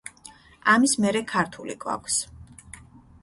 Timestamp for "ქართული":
1.33-1.75